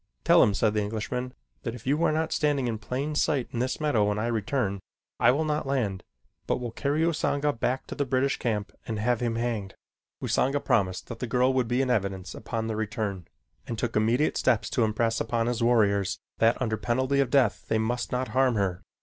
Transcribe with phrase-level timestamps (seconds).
[0.23, 1.31] "Tell him," said the Englishman,
[1.61, 4.79] "that if you are not standing in plain sight in this meadow when I return,
[5.19, 6.01] I will not land,
[6.47, 9.75] but will carry Usanga back to the British camp and have him hanged."
[10.19, 13.27] Usanga promised that the girl would be in evidence upon their return,
[13.67, 17.77] and took immediate steps to impress upon his warriors that under penalty of death they
[17.77, 18.81] must not harm her.